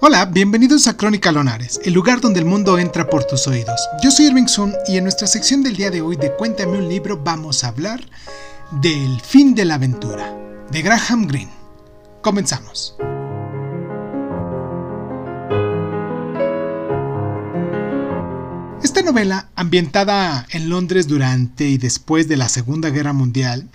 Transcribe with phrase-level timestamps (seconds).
[0.00, 3.80] Hola, bienvenidos a Crónica Lonares, el lugar donde el mundo entra por tus oídos.
[4.00, 6.88] Yo soy Irving Sun y en nuestra sección del día de hoy de Cuéntame un
[6.88, 8.00] libro vamos a hablar
[8.80, 10.38] del fin de la aventura,
[10.70, 11.50] de Graham Greene.
[12.22, 12.94] Comenzamos.
[18.84, 23.68] Esta novela, ambientada en Londres durante y después de la Segunda Guerra Mundial,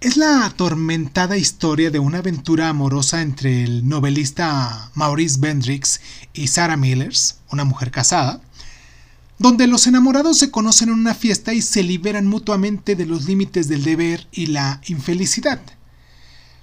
[0.00, 6.00] es la atormentada historia de una aventura amorosa entre el novelista Maurice Bendrix
[6.34, 8.42] y Sarah Millers, una mujer casada,
[9.38, 13.68] donde los enamorados se conocen en una fiesta y se liberan mutuamente de los límites
[13.68, 15.60] del deber y la infelicidad.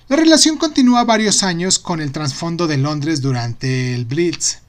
[0.10, 4.60] La relación continúa varios años con el trasfondo de Londres durante el Blitz.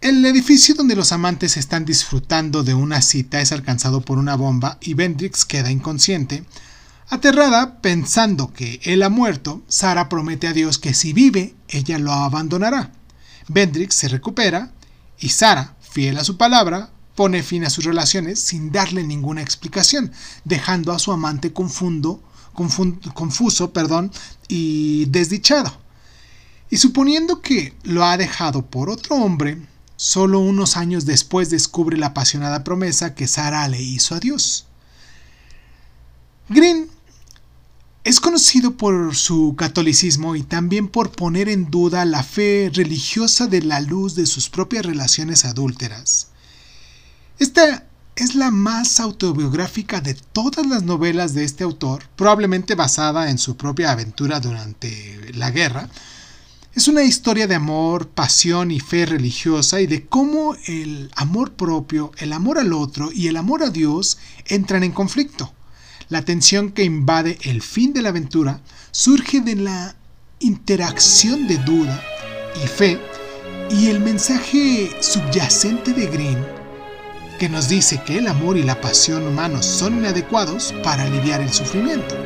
[0.00, 4.78] El edificio donde los amantes están disfrutando de una cita es alcanzado por una bomba
[4.80, 6.44] y Bendrix queda inconsciente,
[7.10, 12.12] Aterrada, pensando que él ha muerto, Sara promete a Dios que si vive, ella lo
[12.12, 12.92] abandonará.
[13.48, 14.70] Bendrix se recupera
[15.18, 20.12] y Sara, fiel a su palabra, pone fin a sus relaciones sin darle ninguna explicación,
[20.44, 22.22] dejando a su amante confundo,
[23.12, 24.12] confuso perdón,
[24.46, 25.80] y desdichado.
[26.70, 29.60] Y suponiendo que lo ha dejado por otro hombre,
[29.96, 34.68] solo unos años después descubre la apasionada promesa que Sara le hizo a Dios.
[36.48, 36.88] Green
[38.02, 43.60] es conocido por su catolicismo y también por poner en duda la fe religiosa de
[43.62, 46.28] la luz de sus propias relaciones adúlteras.
[47.38, 53.38] Esta es la más autobiográfica de todas las novelas de este autor, probablemente basada en
[53.38, 55.88] su propia aventura durante la guerra.
[56.74, 62.12] Es una historia de amor, pasión y fe religiosa y de cómo el amor propio,
[62.16, 65.52] el amor al otro y el amor a Dios entran en conflicto.
[66.10, 69.94] La tensión que invade el fin de la aventura surge de la
[70.40, 72.02] interacción de duda
[72.64, 72.98] y fe
[73.70, 76.60] y el mensaje subyacente de Green
[77.38, 81.52] que nos dice que el amor y la pasión humanos son inadecuados para aliviar el
[81.52, 82.16] sufrimiento.